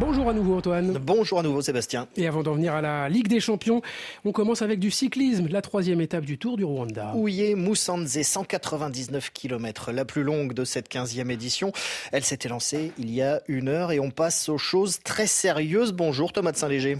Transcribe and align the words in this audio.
Bonjour 0.00 0.30
à 0.30 0.32
nouveau 0.32 0.56
Antoine. 0.56 0.98
Bonjour 0.98 1.40
à 1.40 1.42
nouveau 1.42 1.60
Sébastien. 1.60 2.08
Et 2.16 2.26
avant 2.26 2.42
d'en 2.42 2.54
venir 2.54 2.72
à 2.72 2.80
la 2.80 3.10
Ligue 3.10 3.28
des 3.28 3.38
Champions, 3.38 3.82
on 4.24 4.32
commence 4.32 4.62
avec 4.62 4.78
du 4.78 4.90
cyclisme, 4.90 5.46
la 5.50 5.60
troisième 5.60 6.00
étape 6.00 6.24
du 6.24 6.38
Tour 6.38 6.56
du 6.56 6.64
Rwanda. 6.64 7.12
Ouye 7.16 7.54
Moussanze, 7.54 8.22
199 8.22 9.30
km, 9.34 9.92
la 9.92 10.06
plus 10.06 10.22
longue 10.22 10.54
de 10.54 10.64
cette 10.64 10.90
15e 10.90 11.30
édition. 11.30 11.72
Elle 12.12 12.24
s'était 12.24 12.48
lancée 12.48 12.92
il 12.96 13.10
y 13.10 13.20
a 13.20 13.42
une 13.46 13.68
heure 13.68 13.92
et 13.92 14.00
on 14.00 14.10
passe 14.10 14.48
aux 14.48 14.56
choses 14.56 15.00
très 15.04 15.26
sérieuses. 15.26 15.92
Bonjour 15.92 16.32
Thomas 16.32 16.52
de 16.52 16.56
Saint-Léger. 16.56 16.96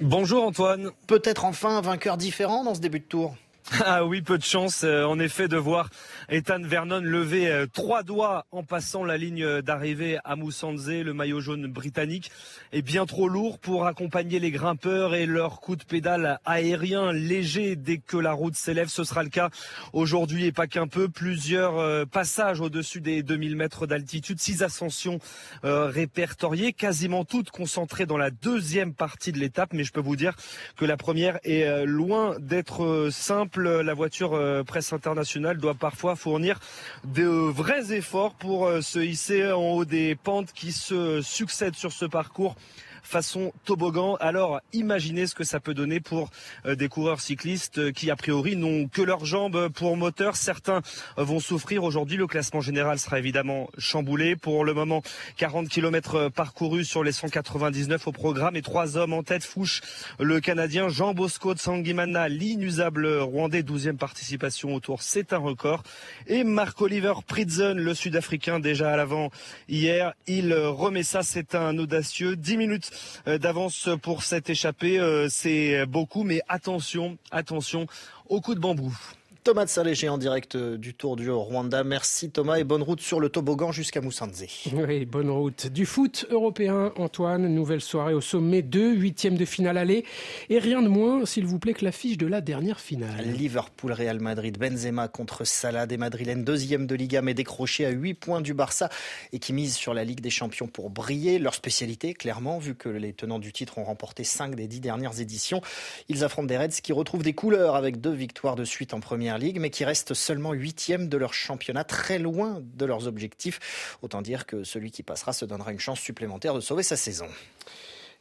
Bonjour 0.00 0.44
Antoine. 0.44 0.92
Peut-être 1.06 1.44
enfin 1.44 1.76
un 1.76 1.82
vainqueur 1.82 2.16
différent 2.16 2.64
dans 2.64 2.74
ce 2.74 2.80
début 2.80 3.00
de 3.00 3.04
tour? 3.04 3.36
Ah 3.78 4.04
oui, 4.04 4.20
peu 4.20 4.36
de 4.36 4.42
chance 4.42 4.82
euh, 4.82 5.04
en 5.04 5.20
effet 5.20 5.46
de 5.46 5.56
voir 5.56 5.90
Ethan 6.28 6.60
Vernon 6.60 7.00
lever 7.00 7.48
euh, 7.48 7.66
trois 7.72 8.02
doigts 8.02 8.46
en 8.50 8.64
passant 8.64 9.04
la 9.04 9.16
ligne 9.16 9.62
d'arrivée 9.62 10.18
à 10.24 10.34
Moussanze. 10.34 10.90
Le 10.90 11.14
maillot 11.14 11.40
jaune 11.40 11.68
britannique 11.68 12.32
est 12.72 12.82
bien 12.82 13.06
trop 13.06 13.28
lourd 13.28 13.60
pour 13.60 13.86
accompagner 13.86 14.40
les 14.40 14.50
grimpeurs 14.50 15.14
et 15.14 15.24
leur 15.24 15.60
coup 15.60 15.76
de 15.76 15.84
pédale 15.84 16.40
aérien 16.44 17.12
léger 17.12 17.76
dès 17.76 17.98
que 17.98 18.16
la 18.16 18.32
route 18.32 18.56
s'élève. 18.56 18.88
Ce 18.88 19.04
sera 19.04 19.22
le 19.22 19.28
cas 19.28 19.50
aujourd'hui 19.92 20.46
et 20.46 20.52
pas 20.52 20.66
qu'un 20.66 20.88
peu. 20.88 21.08
Plusieurs 21.08 21.78
euh, 21.78 22.04
passages 22.06 22.60
au-dessus 22.60 23.00
des 23.00 23.22
2000 23.22 23.54
mètres 23.54 23.86
d'altitude, 23.86 24.40
six 24.40 24.64
ascensions 24.64 25.20
répertoriées, 25.62 26.72
quasiment 26.72 27.24
toutes 27.24 27.50
concentrées 27.50 28.06
dans 28.06 28.16
la 28.16 28.30
deuxième 28.30 28.94
partie 28.94 29.30
de 29.30 29.38
l'étape. 29.38 29.72
Mais 29.72 29.84
je 29.84 29.92
peux 29.92 30.00
vous 30.00 30.16
dire 30.16 30.34
que 30.76 30.84
la 30.84 30.96
première 30.96 31.38
est 31.44 31.86
loin 31.86 32.36
d'être 32.40 33.08
simple 33.10 33.59
la 33.60 33.94
voiture 33.94 34.34
euh, 34.34 34.62
presse 34.62 34.92
internationale 34.92 35.58
doit 35.58 35.74
parfois 35.74 36.16
fournir 36.16 36.58
de 37.04 37.24
vrais 37.24 37.92
efforts 37.92 38.34
pour 38.34 38.66
euh, 38.66 38.80
se 38.80 38.98
hisser 38.98 39.52
en 39.52 39.70
haut 39.70 39.84
des 39.84 40.14
pentes 40.14 40.52
qui 40.52 40.72
se 40.72 41.20
succèdent 41.22 41.76
sur 41.76 41.92
ce 41.92 42.04
parcours 42.04 42.56
façon 43.02 43.52
toboggan. 43.64 44.16
Alors 44.20 44.60
imaginez 44.72 45.26
ce 45.26 45.34
que 45.34 45.44
ça 45.44 45.60
peut 45.60 45.74
donner 45.74 46.00
pour 46.00 46.30
euh, 46.66 46.74
des 46.74 46.88
coureurs 46.88 47.20
cyclistes 47.20 47.78
euh, 47.78 47.92
qui 47.92 48.10
a 48.10 48.16
priori 48.16 48.56
n'ont 48.56 48.88
que 48.88 49.02
leurs 49.02 49.24
jambes 49.24 49.68
pour 49.68 49.96
moteur. 49.96 50.36
Certains 50.36 50.82
euh, 51.18 51.24
vont 51.24 51.40
souffrir 51.40 51.84
aujourd'hui. 51.84 52.16
Le 52.16 52.26
classement 52.26 52.60
général 52.60 52.98
sera 52.98 53.18
évidemment 53.18 53.68
chamboulé. 53.78 54.36
Pour 54.36 54.64
le 54.64 54.74
moment, 54.74 55.02
40 55.36 55.68
km 55.68 56.28
parcourus 56.28 56.84
sur 56.84 57.04
les 57.04 57.12
199 57.12 58.06
au 58.06 58.12
programme 58.12 58.56
et 58.56 58.62
trois 58.62 58.96
hommes 58.96 59.12
en 59.12 59.22
tête. 59.22 59.44
Fouche 59.44 59.80
le 60.18 60.40
Canadien 60.40 60.88
Jean 60.88 61.14
Bosco 61.14 61.54
de 61.54 61.58
Sangimana, 61.58 62.28
l'inusable 62.28 63.06
Rwandais, 63.06 63.62
12e 63.62 63.96
participation 63.96 64.74
au 64.74 64.80
Tour. 64.80 65.02
C'est 65.02 65.32
un 65.32 65.38
record. 65.38 65.82
Et 66.26 66.44
Marc-Oliver 66.44 67.14
Pritzen, 67.26 67.74
le 67.74 67.94
Sud-Africain, 67.94 68.60
déjà 68.60 68.92
à 68.92 68.96
l'avant 68.96 69.30
hier. 69.68 70.14
Il 70.26 70.52
remet 70.54 71.02
ça. 71.02 71.22
C'est 71.22 71.54
un 71.54 71.76
audacieux. 71.78 72.36
10 72.36 72.56
minutes 72.56 72.89
d'avance 73.26 73.88
pour 74.02 74.22
cette 74.22 74.50
échappée. 74.50 74.98
Euh, 74.98 75.28
c'est 75.28 75.86
beaucoup, 75.86 76.24
mais 76.24 76.40
attention, 76.48 77.18
attention 77.30 77.86
au 78.28 78.40
coup 78.40 78.54
de 78.54 78.60
bambou. 78.60 78.96
Thomas 79.42 79.64
de 79.64 79.70
Saléger 79.70 80.10
en 80.10 80.18
direct 80.18 80.54
euh, 80.54 80.76
du 80.76 80.92
Tour 80.92 81.16
du 81.16 81.30
Rwanda. 81.30 81.82
Merci 81.82 82.30
Thomas 82.30 82.58
et 82.58 82.64
bonne 82.64 82.82
route 82.82 83.00
sur 83.00 83.20
le 83.20 83.30
toboggan 83.30 83.72
jusqu'à 83.72 84.02
Moussanze. 84.02 84.44
Oui, 84.74 85.06
bonne 85.06 85.30
route. 85.30 85.66
Du 85.68 85.86
foot 85.86 86.26
européen, 86.28 86.92
Antoine, 86.96 87.48
nouvelle 87.48 87.80
soirée 87.80 88.12
au 88.12 88.20
sommet 88.20 88.60
2, 88.60 88.92
huitième 88.92 89.38
de 89.38 89.46
finale 89.46 89.78
aller. 89.78 90.04
Et 90.50 90.58
rien 90.58 90.82
de 90.82 90.88
moins, 90.88 91.24
s'il 91.24 91.46
vous 91.46 91.58
plaît, 91.58 91.72
que 91.72 91.86
l'affiche 91.86 92.18
de 92.18 92.26
la 92.26 92.42
dernière 92.42 92.80
finale. 92.80 93.24
Liverpool, 93.24 93.92
Real 93.92 94.20
Madrid, 94.20 94.58
Benzema 94.58 95.08
contre 95.08 95.44
Salah, 95.44 95.86
des 95.86 95.96
Madrilènes, 95.96 96.44
deuxième 96.44 96.86
de 96.86 96.94
Liga, 96.94 97.22
mais 97.22 97.32
décroché 97.32 97.86
à 97.86 97.90
8 97.90 98.14
points 98.14 98.40
du 98.42 98.52
Barça 98.52 98.90
et 99.32 99.38
qui 99.38 99.54
mise 99.54 99.74
sur 99.74 99.94
la 99.94 100.04
Ligue 100.04 100.20
des 100.20 100.28
Champions 100.28 100.66
pour 100.66 100.90
briller. 100.90 101.38
Leur 101.38 101.54
spécialité, 101.54 102.12
clairement, 102.12 102.58
vu 102.58 102.74
que 102.74 102.90
les 102.90 103.14
tenants 103.14 103.38
du 103.38 103.54
titre 103.54 103.78
ont 103.78 103.84
remporté 103.84 104.22
5 104.22 104.54
des 104.54 104.66
10 104.66 104.80
dernières 104.80 105.18
éditions. 105.18 105.62
Ils 106.10 106.24
affrontent 106.24 106.46
des 106.46 106.58
Reds 106.58 106.82
qui 106.82 106.92
retrouvent 106.92 107.22
des 107.22 107.32
couleurs 107.32 107.74
avec 107.74 108.02
deux 108.02 108.12
victoires 108.12 108.54
de 108.54 108.64
suite 108.64 108.92
en 108.92 109.00
première 109.00 109.29
Ligue, 109.38 109.60
mais 109.60 109.70
qui 109.70 109.84
restent 109.84 110.14
seulement 110.14 110.52
huitièmes 110.52 111.08
de 111.08 111.16
leur 111.16 111.34
championnat, 111.34 111.84
très 111.84 112.18
loin 112.18 112.62
de 112.74 112.84
leurs 112.84 113.06
objectifs. 113.06 113.98
Autant 114.02 114.22
dire 114.22 114.46
que 114.46 114.64
celui 114.64 114.90
qui 114.90 115.02
passera 115.02 115.32
se 115.32 115.44
donnera 115.44 115.72
une 115.72 115.80
chance 115.80 116.00
supplémentaire 116.00 116.54
de 116.54 116.60
sauver 116.60 116.82
sa 116.82 116.96
saison. 116.96 117.26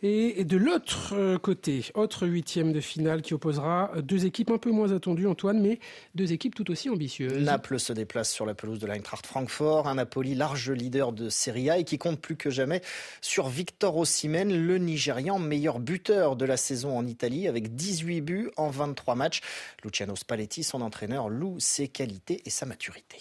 Et 0.02 0.46
de 0.46 0.56
l'autre 0.56 1.14
euh, 1.14 1.38
côté, 1.38 1.86
autre 1.94 2.26
huitième 2.26 2.72
de 2.72 2.80
finale 2.80 3.22
qui 3.22 3.34
opposera 3.34 3.92
deux 4.02 4.26
équipes 4.26 4.50
un 4.50 4.58
peu 4.58 4.72
moins 4.72 4.94
attendues, 4.94 5.28
Antoine, 5.28 5.60
mais 5.60 5.80
deux 6.16 6.32
équipes 6.32 6.56
tout 6.56 6.72
aussi 6.72 6.90
ambitieuses. 6.90 7.44
Naples 7.44 7.82
se 7.82 7.92
déplace 7.92 8.32
sur 8.32 8.46
la 8.46 8.54
pelouse 8.54 8.80
de 8.80 8.88
l'Eintracht 8.88 9.26
Francfort, 9.26 9.90
un 9.90 9.96
Napoli 9.96 10.36
large 10.36 10.72
leader 10.72 11.12
de 11.12 11.28
Serie 11.28 11.70
A 11.70 11.80
et 11.80 11.84
qui 11.84 11.98
compte 11.98 12.22
plus 12.22 12.38
que 12.38 12.50
jamais 12.50 12.82
sur 13.20 13.50
Victor 13.50 13.98
Osimhen, 13.98 14.56
le 14.56 14.78
Nigérian 14.78 15.38
meilleur 15.38 15.80
buteur 15.80 16.38
de 16.38 16.46
la 16.46 16.56
saison 16.56 16.98
en 16.98 17.06
Italie 17.06 17.50
avec 17.50 17.76
18 17.76 18.22
buts 18.22 18.52
en 18.56 18.70
23 18.70 19.16
matchs. 19.16 19.42
Luciano 19.84 20.16
Spalletti, 20.16 20.64
son 20.64 20.82
entraîneur, 20.82 21.28
loue 21.28 21.58
ses 21.60 21.90
qualités 21.90 22.42
et 22.46 22.50
sa 22.50 22.66
maturité. 22.66 23.18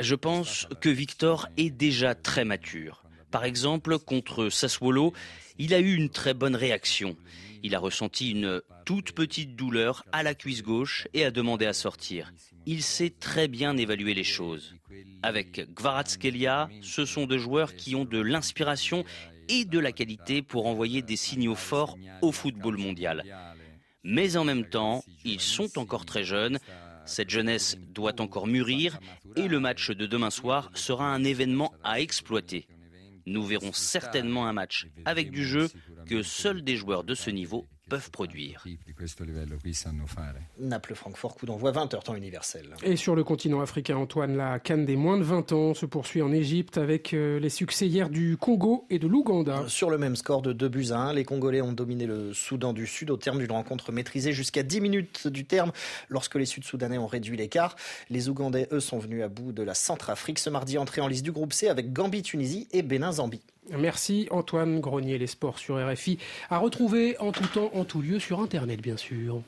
Je 0.00 0.14
pense 0.14 0.66
que 0.80 0.88
Victor 0.88 1.48
est 1.56 1.70
déjà 1.70 2.14
très 2.14 2.44
mature. 2.44 3.04
Par 3.30 3.44
exemple, 3.44 3.98
contre 3.98 4.48
Sassuolo, 4.48 5.12
il 5.58 5.74
a 5.74 5.80
eu 5.80 5.94
une 5.94 6.08
très 6.08 6.34
bonne 6.34 6.56
réaction. 6.56 7.16
Il 7.62 7.74
a 7.74 7.78
ressenti 7.78 8.30
une 8.30 8.60
toute 8.84 9.12
petite 9.12 9.56
douleur 9.56 10.04
à 10.12 10.22
la 10.22 10.34
cuisse 10.34 10.62
gauche 10.62 11.06
et 11.14 11.24
a 11.24 11.30
demandé 11.30 11.66
à 11.66 11.72
sortir. 11.72 12.32
Il 12.66 12.82
sait 12.82 13.10
très 13.10 13.48
bien 13.48 13.76
évaluer 13.76 14.14
les 14.14 14.24
choses. 14.24 14.74
Avec 15.22 15.72
Gvaratskelia, 15.74 16.70
ce 16.80 17.04
sont 17.04 17.26
deux 17.26 17.38
joueurs 17.38 17.74
qui 17.74 17.94
ont 17.94 18.04
de 18.04 18.20
l'inspiration 18.20 19.04
et 19.48 19.64
de 19.64 19.78
la 19.78 19.92
qualité 19.92 20.42
pour 20.42 20.66
envoyer 20.66 21.02
des 21.02 21.16
signaux 21.16 21.54
forts 21.54 21.96
au 22.22 22.32
football 22.32 22.78
mondial. 22.78 23.24
Mais 24.04 24.36
en 24.36 24.44
même 24.44 24.68
temps, 24.68 25.02
ils 25.24 25.40
sont 25.40 25.78
encore 25.78 26.04
très 26.04 26.24
jeunes. 26.24 26.58
Cette 27.04 27.30
jeunesse 27.30 27.76
doit 27.94 28.20
encore 28.20 28.46
mûrir 28.46 28.98
et 29.36 29.48
le 29.48 29.60
match 29.60 29.90
de 29.90 30.06
demain 30.06 30.30
soir 30.30 30.70
sera 30.74 31.06
un 31.06 31.24
événement 31.24 31.72
à 31.82 32.00
exploiter. 32.00 32.66
Nous 33.26 33.44
verrons 33.44 33.72
certainement 33.72 34.46
un 34.46 34.52
match 34.52 34.86
avec 35.04 35.30
du 35.30 35.44
jeu 35.46 35.68
que 36.06 36.22
seuls 36.22 36.62
des 36.62 36.76
joueurs 36.76 37.04
de 37.04 37.14
ce 37.14 37.30
niveau 37.30 37.66
peuvent 37.88 38.10
produire. 38.10 38.64
Naples-Francfort, 40.58 41.36
coup 41.36 41.46
d'envoi 41.46 41.72
20h 41.72 42.02
temps 42.02 42.14
universel. 42.14 42.74
Et 42.82 42.96
sur 42.96 43.14
le 43.14 43.24
continent 43.24 43.60
africain, 43.60 43.96
Antoine, 43.96 44.36
la 44.36 44.58
canne 44.58 44.84
des 44.84 44.96
moins 44.96 45.18
de 45.18 45.22
20 45.22 45.52
ans 45.52 45.74
se 45.74 45.86
poursuit 45.86 46.22
en 46.22 46.32
Égypte 46.32 46.78
avec 46.78 47.14
euh, 47.14 47.38
les 47.40 47.48
succès 47.48 47.86
hier 47.86 48.10
du 48.10 48.36
Congo 48.36 48.86
et 48.90 48.98
de 48.98 49.06
l'Ouganda. 49.06 49.64
Sur 49.68 49.90
le 49.90 49.98
même 49.98 50.16
score 50.16 50.42
de 50.42 50.52
2 50.52 50.68
buts 50.68 50.86
à 50.90 50.98
1, 50.98 51.14
les 51.14 51.24
Congolais 51.24 51.60
ont 51.60 51.72
dominé 51.72 52.06
le 52.06 52.32
Soudan 52.32 52.72
du 52.72 52.86
Sud 52.86 53.10
au 53.10 53.16
terme 53.16 53.38
d'une 53.38 53.52
rencontre 53.52 53.92
maîtrisée 53.92 54.32
jusqu'à 54.32 54.62
10 54.62 54.80
minutes 54.80 55.28
du 55.28 55.44
terme 55.44 55.72
lorsque 56.08 56.34
les 56.34 56.46
Sud-Soudanais 56.46 56.98
ont 56.98 57.06
réduit 57.06 57.36
l'écart. 57.36 57.76
Les 58.10 58.28
Ougandais, 58.28 58.68
eux, 58.72 58.80
sont 58.80 58.98
venus 58.98 59.22
à 59.22 59.28
bout 59.28 59.52
de 59.52 59.62
la 59.62 59.74
Centrafrique 59.74 60.38
ce 60.38 60.50
mardi 60.50 60.78
entrée 60.78 61.00
en 61.00 61.08
liste 61.08 61.24
du 61.24 61.32
groupe 61.32 61.52
C 61.52 61.68
avec 61.68 61.92
Gambie-Tunisie 61.92 62.68
et 62.72 62.82
Bénin-Zambie. 62.82 63.42
Merci 63.76 64.28
Antoine 64.30 64.80
Grenier, 64.80 65.18
les 65.18 65.26
sports 65.26 65.58
sur 65.58 65.76
RFI, 65.76 66.18
à 66.50 66.58
retrouver 66.58 67.18
en 67.18 67.32
tout 67.32 67.46
temps, 67.46 67.70
en 67.74 67.84
tout 67.84 68.00
lieu 68.00 68.18
sur 68.18 68.40
Internet 68.40 68.80
bien 68.80 68.96
sûr. 68.96 69.42